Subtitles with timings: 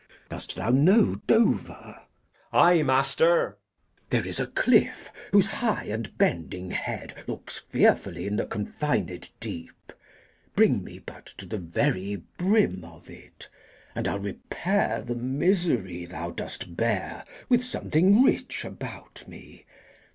[0.29, 1.93] Dost thou know Dover?
[1.93, 2.03] Edg.
[2.51, 3.45] Ay, master.
[3.45, 4.05] Glou.
[4.19, 9.93] There is a cliff, whose high and bending head Looks fearfully in the confined deep.
[10.55, 13.47] Bring me but to the very brim of it,
[13.93, 19.67] And I'll repair the misery thou dost bear With something rich about me.